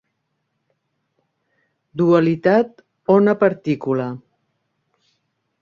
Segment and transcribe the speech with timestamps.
[2.01, 2.83] Dualitat
[3.19, 4.11] ona-partícula.